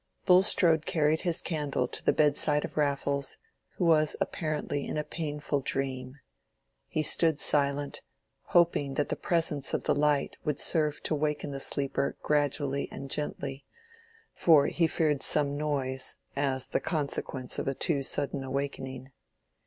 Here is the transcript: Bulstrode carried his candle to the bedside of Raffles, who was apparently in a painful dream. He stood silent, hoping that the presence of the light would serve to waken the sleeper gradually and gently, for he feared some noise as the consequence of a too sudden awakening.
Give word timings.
Bulstrode 0.25 0.87
carried 0.87 1.21
his 1.21 1.43
candle 1.43 1.87
to 1.87 2.03
the 2.03 2.11
bedside 2.11 2.65
of 2.65 2.75
Raffles, 2.75 3.37
who 3.75 3.85
was 3.85 4.15
apparently 4.19 4.87
in 4.87 4.97
a 4.97 5.03
painful 5.03 5.59
dream. 5.61 6.15
He 6.87 7.03
stood 7.03 7.39
silent, 7.39 8.01
hoping 8.45 8.95
that 8.95 9.09
the 9.09 9.15
presence 9.15 9.75
of 9.75 9.83
the 9.83 9.93
light 9.93 10.37
would 10.43 10.59
serve 10.59 11.03
to 11.03 11.13
waken 11.13 11.51
the 11.51 11.59
sleeper 11.59 12.17
gradually 12.23 12.89
and 12.91 13.11
gently, 13.11 13.63
for 14.33 14.65
he 14.65 14.87
feared 14.87 15.21
some 15.21 15.55
noise 15.55 16.15
as 16.35 16.65
the 16.65 16.79
consequence 16.79 17.59
of 17.59 17.67
a 17.67 17.75
too 17.75 18.01
sudden 18.01 18.43
awakening. 18.43 19.11